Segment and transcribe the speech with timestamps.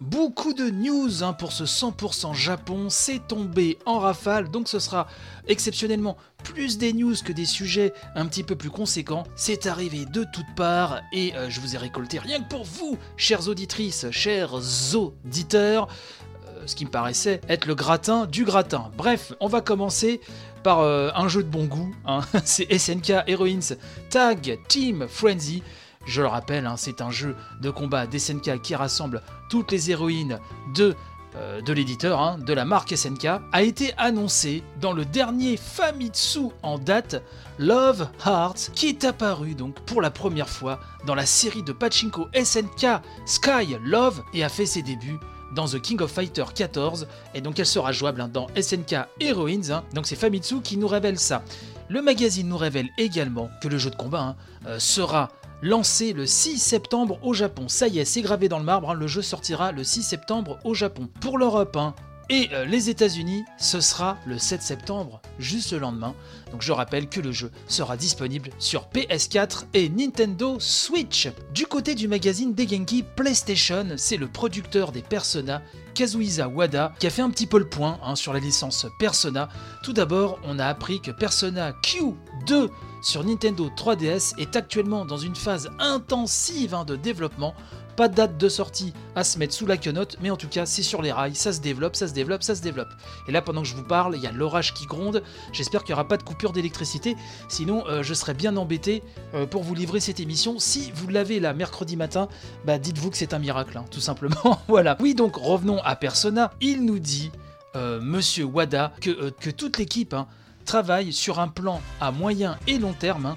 [0.00, 5.06] Beaucoup de news hein, pour ce 100% Japon, c'est tombé en rafale, donc ce sera
[5.46, 9.24] exceptionnellement plus des news que des sujets un petit peu plus conséquents.
[9.36, 12.96] C'est arrivé de toutes parts et euh, je vous ai récolté rien que pour vous,
[13.18, 14.54] chères auditrices, chers
[14.94, 15.86] auditeurs,
[16.46, 18.90] euh, ce qui me paraissait être le gratin du gratin.
[18.96, 20.22] Bref, on va commencer
[20.62, 22.20] par euh, un jeu de bon goût, hein.
[22.46, 23.76] c'est SNK Heroines
[24.08, 25.62] Tag Team Frenzy.
[26.06, 30.40] Je le rappelle, hein, c'est un jeu de combat d'SNK qui rassemble toutes les héroïnes
[30.74, 30.96] de,
[31.36, 36.48] euh, de l'éditeur, hein, de la marque SNK, a été annoncé dans le dernier Famitsu
[36.62, 37.22] en date,
[37.58, 42.28] Love Hearts, qui est apparu donc pour la première fois dans la série de pachinko
[42.34, 42.86] SNK
[43.26, 45.20] Sky Love et a fait ses débuts
[45.54, 49.82] dans The King of Fighter 14 et donc elle sera jouable hein, dans SNK Heroines.
[49.92, 51.42] donc c'est Famitsu qui nous révèle ça.
[51.88, 55.28] Le magazine nous révèle également que le jeu de combat euh, sera
[55.62, 57.68] lancé le 6 septembre au Japon.
[57.68, 60.58] Ça y est, c'est gravé dans le marbre, hein, le jeu sortira le 6 septembre
[60.64, 61.08] au Japon.
[61.20, 61.94] Pour l'Europe, hein,
[62.30, 66.14] et euh, les États-Unis, ce sera le 7 septembre, juste le lendemain.
[66.52, 71.28] Donc je rappelle que le jeu sera disponible sur PS4 et Nintendo Switch.
[71.52, 75.60] Du côté du magazine Degenki PlayStation, c'est le producteur des Persona,
[75.94, 79.48] Kazuhisa Wada, qui a fait un petit peu le point hein, sur la licence Persona.
[79.82, 82.70] Tout d'abord, on a appris que Persona Q2
[83.02, 87.54] sur Nintendo 3DS est actuellement dans une phase intensive hein, de développement
[88.00, 90.64] pas de date de sortie à se mettre sous la quenotte, mais en tout cas,
[90.64, 92.88] c'est sur les rails, ça se développe, ça se développe, ça se développe.
[93.28, 95.22] Et là, pendant que je vous parle, il y a l'orage qui gronde.
[95.52, 97.14] J'espère qu'il n'y aura pas de coupure d'électricité,
[97.50, 99.02] sinon euh, je serais bien embêté
[99.34, 100.58] euh, pour vous livrer cette émission.
[100.58, 102.28] Si vous l'avez là mercredi matin,
[102.64, 104.62] bah dites-vous que c'est un miracle, hein, tout simplement.
[104.66, 104.96] voilà.
[104.98, 106.52] Oui, donc revenons à Persona.
[106.62, 107.30] Il nous dit,
[107.76, 110.26] euh, Monsieur Wada, que, toute l'équipe hein,
[110.64, 113.26] travaille sur un plan à moyen et long terme.
[113.26, 113.36] Hein,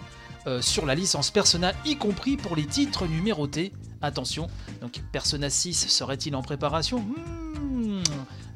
[0.60, 3.72] sur la licence Persona, y compris pour les titres numérotés
[4.04, 4.48] Attention,
[4.82, 7.00] donc Persona 6 serait-il en préparation?
[7.00, 8.04] Hmm,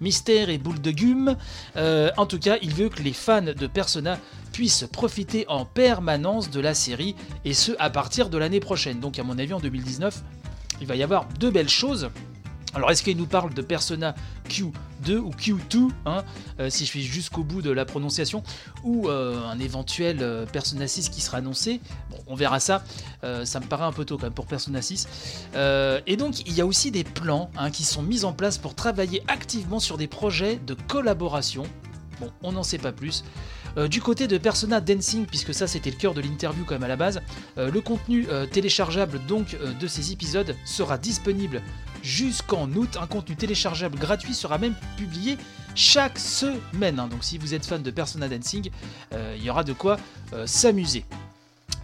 [0.02, 1.38] Mystère et boule de gume.
[1.78, 4.20] Euh, en tout cas, il veut que les fans de Persona
[4.52, 9.00] puissent profiter en permanence de la série, et ce à partir de l'année prochaine.
[9.00, 10.22] Donc à mon avis en 2019,
[10.82, 12.10] il va y avoir deux belles choses.
[12.74, 14.14] Alors est-ce qu'il nous parle de Persona
[14.50, 16.24] Q2 ou Q2, hein,
[16.60, 18.44] euh, si je suis jusqu'au bout de la prononciation,
[18.84, 21.80] ou euh, un éventuel euh, Persona 6 qui sera annoncé?
[22.12, 22.84] Bon, on verra ça,
[23.46, 25.08] ça me paraît un peu tôt quand même pour Persona 6.
[26.06, 28.76] et donc il y a aussi des plans hein, qui sont mis en place pour
[28.76, 31.64] travailler activement sur des projets de collaboration.
[32.20, 33.24] Bon, on n'en sait pas plus.
[33.90, 36.88] du côté de Persona Dancing, puisque ça c'était le cœur de l'interview quand même à
[36.88, 37.22] la base,
[37.58, 41.62] le contenu téléchargeable donc de ces épisodes sera disponible
[42.08, 42.98] jusqu'en août.
[43.00, 45.38] Un contenu téléchargeable gratuit sera même publié
[45.76, 47.00] chaque semaine.
[47.00, 47.08] Hein.
[47.08, 48.72] Donc si vous êtes fan de Persona Dancing,
[49.14, 49.98] euh, il y aura de quoi
[50.34, 51.06] euh, s'amuser.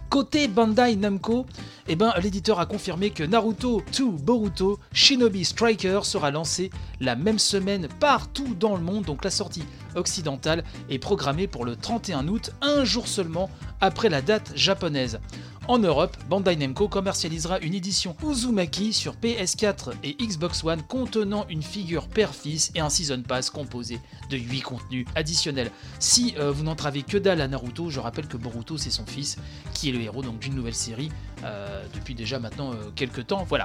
[0.08, 1.44] Côté Bandai Namco,
[1.88, 6.70] eh ben, l'éditeur a confirmé que Naruto 2 Boruto Shinobi Striker sera lancé
[7.00, 9.64] la même semaine partout dans le monde, donc la sortie
[9.96, 15.18] occidentale est programmée pour le 31 août, un jour seulement après la date japonaise.
[15.66, 21.62] En Europe, Bandai Namco commercialisera une édition Uzumaki sur PS4 et Xbox One contenant une
[21.62, 23.98] figure père-fils et un Season Pass composé
[24.28, 25.70] de 8 contenus additionnels.
[26.00, 29.38] Si euh, vous n'entravez que dalle à Naruto, je rappelle que Boruto c'est son fils
[29.72, 31.10] qui est le héros donc d'une nouvelle série
[31.44, 33.46] euh, depuis déjà maintenant euh, quelques temps.
[33.48, 33.64] Voilà.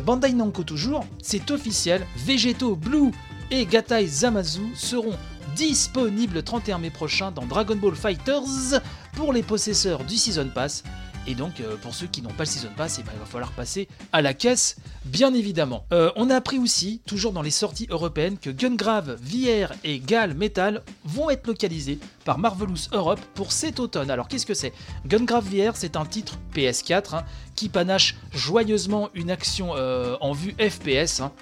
[0.00, 3.12] Bandai Namco toujours, c'est officiel, Vegeto Blue
[3.50, 5.16] et Gatai Zamazu seront
[5.56, 8.80] disponibles le 31 mai prochain dans Dragon Ball Fighters
[9.18, 10.84] pour les possesseurs du Season Pass.
[11.26, 13.26] Et donc, euh, pour ceux qui n'ont pas le Season Pass, eh ben, il va
[13.26, 15.84] falloir passer à la caisse, bien évidemment.
[15.92, 20.34] Euh, on a appris aussi, toujours dans les sorties européennes, que Gungrave, VR et Gal
[20.34, 24.08] Metal vont être localisés par Marvelous Europe pour cet automne.
[24.08, 24.72] Alors, qu'est-ce que c'est?
[25.04, 27.24] Gungrave VR, c'est un titre PS4 hein,
[27.56, 31.22] qui panache joyeusement une action euh, en vue FPS.
[31.22, 31.32] Hein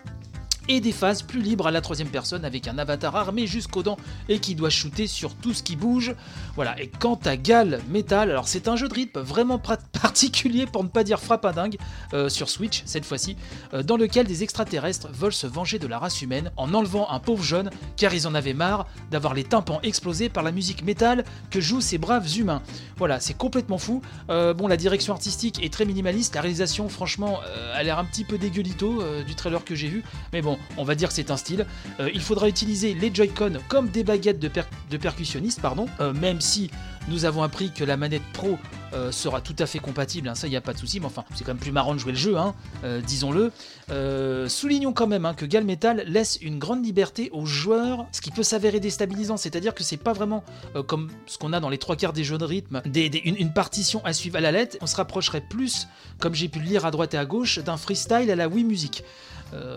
[0.69, 3.97] et des phases plus libres à la troisième personne avec un avatar armé jusqu'aux dents
[4.29, 6.15] et qui doit shooter sur tout ce qui bouge.
[6.55, 9.59] Voilà, et quant à Gal Metal, alors c'est un jeu de rythme vraiment
[10.07, 11.79] particulier pour ne pas dire frappadingue
[12.15, 13.37] euh, sur Switch cette fois-ci,
[13.75, 17.19] euh, dans lequel des extraterrestres veulent se venger de la race humaine en enlevant un
[17.19, 21.25] pauvre jeune car ils en avaient marre d'avoir les tympans explosés par la musique métal
[21.51, 22.63] que jouent ces braves humains.
[22.99, 24.01] Voilà, c'est complètement fou.
[24.31, 27.41] Euh, bon, la direction artistique est très minimaliste, la réalisation franchement
[27.75, 30.95] a l'air un petit peu dégueulito du trailer que j'ai vu, mais bon, on va
[30.95, 31.67] dire que c'est un style.
[32.15, 36.71] Il faudra utiliser les Joy-Con comme des baguettes de, percussionniste, pardon, même si
[37.09, 38.59] nous avons appris que la manette Pro
[38.93, 41.07] euh, sera tout à fait compatible, hein, ça il n'y a pas de souci, mais
[41.07, 42.55] enfin c'est quand même plus marrant de jouer le jeu, hein,
[42.85, 43.53] euh, disons-le.
[43.91, 48.31] Euh, soulignons quand même hein, que Galmetal laisse une grande liberté aux joueurs, ce qui
[48.31, 50.45] peut s'avérer déstabilisant, c'est-à-dire que c'est pas vraiment
[50.87, 54.13] comme ce qu'on a dans les trois quarts des jeux de rythme, une, partition à
[54.13, 55.89] suivre à la lettre, on se rapprocherait plus,
[56.19, 58.65] comme j'ai pu le lire à droite et à gauche, d'un freestyle à la Wii
[58.65, 59.05] Music.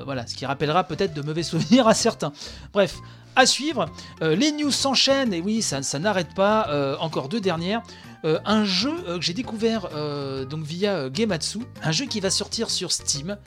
[0.06, 2.34] voilà, ce qui rappellera peut-être de mauvais souvenirs à certains.
[2.74, 2.98] Bref,
[3.36, 3.86] à suivre.
[4.22, 6.98] les news s'enchaînent, et oui, ça, n'arrête pas.
[7.00, 7.82] encore deux dernières.
[8.26, 12.30] Euh, un jeu euh, que j'ai découvert euh, donc via Gematsu, un jeu qui va
[12.30, 13.38] sortir sur Steam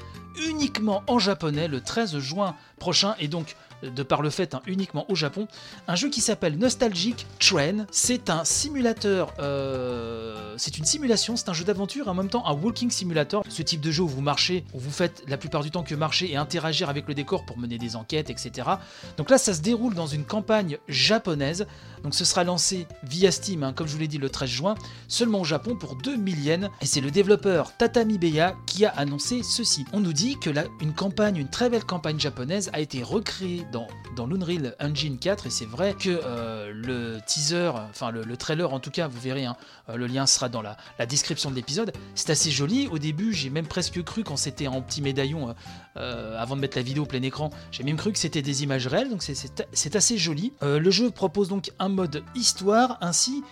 [0.48, 5.10] uniquement en japonais le 13 juin prochain et donc de par le fait hein, uniquement
[5.10, 5.48] au Japon,
[5.88, 7.86] un jeu qui s'appelle Nostalgic Train.
[7.90, 12.52] C'est un simulateur, euh, c'est une simulation, c'est un jeu d'aventure, en même temps un
[12.52, 13.44] walking simulator.
[13.48, 15.94] Ce type de jeu où vous marchez, où vous faites la plupart du temps que
[15.94, 18.68] marcher et interagir avec le décor pour mener des enquêtes, etc.
[19.16, 21.66] Donc là, ça se déroule dans une campagne japonaise.
[22.02, 24.74] Donc ce sera lancé via Steam, hein, comme je vous l'ai dit, le 13 juin,
[25.08, 26.68] seulement au Japon pour 2000 yens.
[26.80, 29.84] Et c'est le développeur Tatami Beya qui a annoncé ceci.
[29.92, 33.64] On nous dit que là, une campagne, une très belle campagne japonaise a été recréée
[33.72, 38.78] dans, l'Unreal Engine 4 et c'est vrai que euh, le teaser, enfin le, trailer en
[38.78, 39.56] tout cas, vous verrez, hein,
[39.88, 40.76] euh, le lien sera dans la,
[41.06, 42.86] description de l'épisode, c'est assez joli.
[42.86, 45.54] Au début, j'ai même presque cru quand c'était en petit médaillon,
[45.96, 48.62] euh, avant de mettre la vidéo au plein écran, j'ai même cru que c'était des
[48.62, 50.52] images réelles, donc c'est assez joli.
[50.60, 53.42] le jeu propose donc un mode histoire ainsi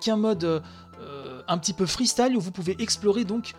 [0.00, 0.62] qu'un mode
[1.46, 3.54] un petit peu freestyle où vous pouvez explorer donc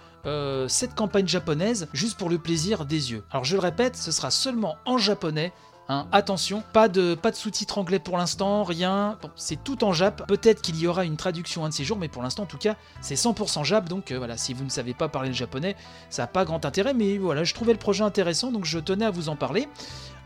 [0.67, 3.23] cette campagne japonaise juste pour le plaisir des yeux.
[3.31, 5.51] Alors je le répète, ce sera seulement en japonais
[5.91, 9.17] Hein, attention, pas de, sous-titres anglais pour l'instant, rien.
[9.35, 10.27] c'est tout en Jap.
[10.27, 12.59] Peut-être qu'il y aura une traduction un de ces jours, mais pour l'instant, en tout
[12.59, 13.89] cas, c'est 100% Jap.
[13.89, 15.75] Donc euh, voilà, si vous ne savez pas parler le japonais,
[16.11, 16.93] ça n'a pas grand intérêt.
[16.93, 19.67] Mais voilà, je trouvais le projet intéressant, donc je tenais à vous en parler.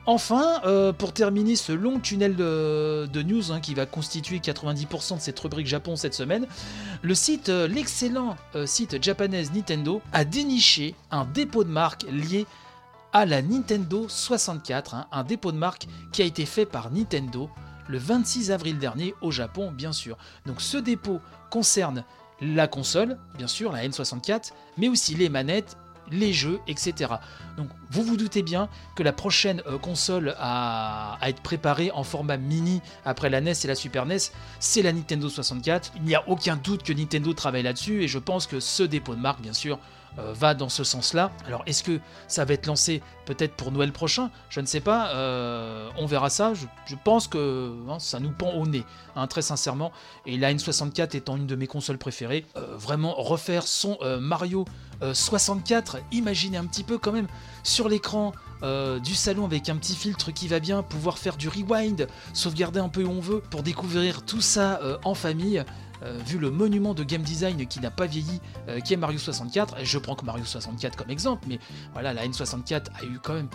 [0.06, 5.22] Enfin, euh, pour terminer ce long tunnel de, news hein, qui va constituer 90% de
[5.22, 6.46] cette rubrique Japon cette semaine,
[7.02, 8.36] le site, euh, l'excellent
[8.66, 12.46] site japonais Nintendo, a déniché un dépôt de marque lié
[13.14, 17.50] à la Nintendo 64, hein, un dépôt de marque qui a été fait par Nintendo
[17.88, 20.18] le 26 avril dernier au Japon, bien sûr.
[20.48, 21.22] Donc ce dépôt
[21.52, 22.04] concerne
[22.42, 25.78] la console, bien sûr, la N64, mais aussi les manettes,
[26.12, 27.14] les jeux, etc.
[27.56, 32.04] Donc vous vous doutez bien que la prochaine euh, console à, à, être préparée en
[32.04, 34.18] format mini après la NES et la Super NES,
[34.60, 35.92] c'est la Nintendo 64.
[35.96, 39.16] Il n'y a aucun doute que Nintendo travaille là-dessus et je pense que ce dépôt
[39.16, 39.80] de marque, bien sûr,
[40.20, 41.32] euh, va dans ce sens-là.
[41.48, 44.30] Alors est-ce que ça va être lancé peut-être pour Noël prochain?
[44.50, 45.10] Je ne sais pas.
[45.10, 46.54] Euh, on verra ça.
[46.54, 48.84] Je, pense que hein, ça nous pend au nez,
[49.16, 49.92] hein, très sincèrement.
[50.28, 54.66] Et la N64 étant une de mes consoles préférées, euh, vraiment refaire son Mario
[55.02, 57.28] 64, imaginez un petit peu quand même
[57.64, 58.32] sur l'écran.
[59.04, 62.88] du salon avec un petit filtre qui va bien, pouvoir faire du rewind, sauvegarder un
[62.88, 65.66] peu où on veut, pour découvrir tout ça en famille.
[66.04, 69.18] Euh, vu le monument de game design qui n'a pas vieilli, euh, qui est Mario
[69.18, 71.60] 64, et je prends que Mario 64 comme exemple, mais
[71.94, 73.48] voilà, la N64 a eu quand même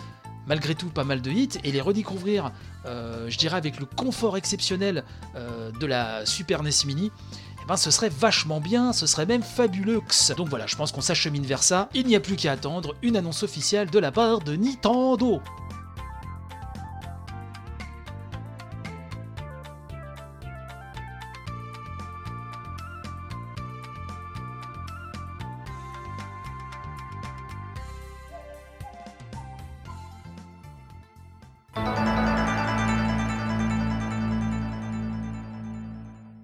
[0.47, 2.51] malgré tout pas mal de hits, et les redécouvrir,
[2.87, 5.03] euh, je dirais, avec le confort exceptionnel
[5.35, 7.11] de la Super NES Mini,
[7.61, 10.01] eh ben, ce serait vachement bien, ce serait même fabuleux.
[10.35, 11.89] Donc voilà, je pense qu'on s'achemine vers ça.
[11.93, 15.39] Il n'y a plus qu'à attendre une annonce officielle de la part de Nintendo.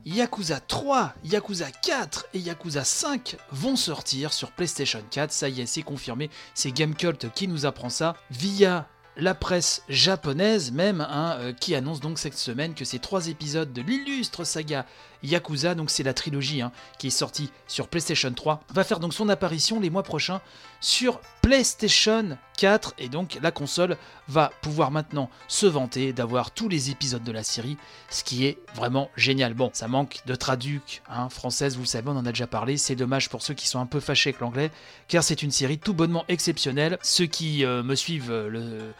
[0.06, 5.32] Yakuza 3, Yakuza 4 et Yakuza 5 vont sortir sur PlayStation 4.
[5.32, 6.30] Ça y est, c'est confirmé.
[6.54, 8.88] C'est Gamecult qui nous apprend ça via
[9.18, 13.72] la presse japonaise même, hein, euh, qui annonce donc cette semaine que ces trois épisodes
[13.74, 14.86] de l'illustre saga
[15.26, 19.14] Yakuza, donc c'est la trilogie hein, qui est sortie sur PlayStation 3, va faire donc
[19.14, 20.42] son apparition les mois prochains
[20.82, 26.90] sur PlayStation 4 et donc la console va pouvoir maintenant se vanter d'avoir tous les
[26.90, 27.78] épisodes de la série,
[28.10, 29.54] ce qui est vraiment génial.
[29.54, 32.78] Bon, ça manque de traduc hein, française, vous le savez, on en a déjà parlé,
[32.78, 34.72] c'est dommage pour ceux qui sont un peu fâchés avec l'anglais,
[35.08, 36.98] car c'est une série tout bonnement exceptionnelle.
[37.02, 38.94] Ceux qui euh, me suivent euh, le,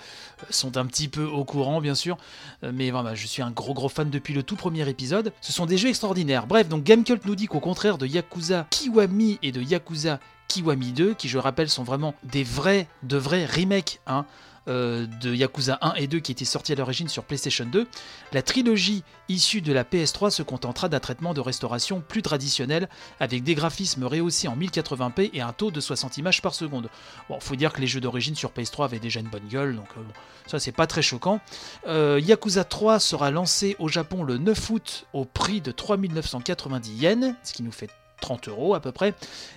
[0.50, 2.18] sont un petit peu au courant, bien sûr,
[2.64, 5.34] euh, mais voilà, je suis un gros gros fan depuis le tout premier épisode.
[5.42, 6.15] Ce sont des jeux extraordinaires.
[6.48, 11.14] Bref, donc Gamecult nous dit qu'au contraire de Yakuza Kiwami et de Yakuza Kiwami 2,
[11.14, 14.26] qui je rappelle sont vraiment des vrais, de vrais remakes hein,
[14.68, 17.88] euh, de Yakuza 1 et 2 qui étaient sortis à l'origine sur PlayStation 2,
[18.34, 23.44] la trilogie issue de la PS3 se contentera d'un traitement de restauration plus traditionnel avec
[23.44, 26.90] des graphismes rehaussés en 1080p et un taux de 60 images par seconde.
[27.30, 29.88] Bon, faut dire que les jeux d'origine sur PS3 avaient déjà une bonne gueule, donc
[29.98, 30.02] euh,
[30.48, 31.40] ça c'est pas très choquant.
[31.88, 37.36] Euh, Yakuza 3 sera lancé au Japon le 9 août au prix de 3990 yens,
[37.44, 37.90] ce qui nous fait
[38.22, 39.14] 30 euros à peu près,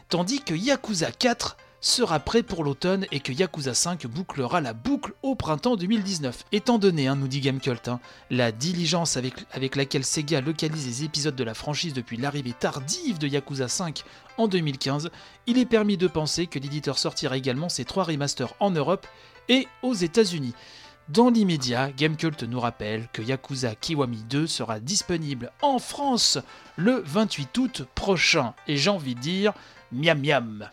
[0.08, 5.12] tandis que Yakuza 4 sera prêt pour l'automne et que Yakuza 5 bouclera la boucle
[5.22, 6.44] au printemps 2019.
[6.52, 11.04] Étant donné, hein, nous dit Gamecult, hein, la diligence avec, avec laquelle Sega localise les
[11.04, 14.02] épisodes de la franchise depuis l'arrivée tardive de Yakuza 5
[14.36, 15.10] en 2015,
[15.46, 19.06] il est permis de penser que l'éditeur sortira également ses trois remasters en Europe
[19.48, 20.54] et aux États-Unis.
[21.08, 26.38] Dans l'immédiat, Gamecult nous rappelle que Yakuza Kiwami 2 sera disponible en France
[26.76, 28.52] le 28 août prochain.
[28.66, 29.54] Et j'ai envie de dire,
[29.90, 30.68] miam miam